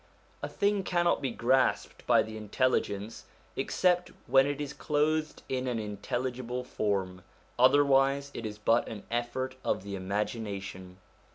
A 0.41 0.49
thing 0.49 0.81
cannot 0.81 1.21
be 1.21 1.29
grasped 1.29 2.07
by 2.07 2.23
the 2.23 2.33
intelli 2.35 2.81
gence 2.81 3.25
except 3.55 4.09
when 4.25 4.47
it 4.47 4.59
is 4.59 4.73
clothed 4.73 5.43
in 5.47 5.67
an 5.67 5.77
intelligible 5.77 6.63
form; 6.63 7.21
otherwise 7.59 8.31
it 8.33 8.43
is 8.43 8.57
but 8.57 8.87
an 8.87 9.03
effort 9.11 9.57
of 9.63 9.83
the 9.83 9.93
imagination. 9.93 10.97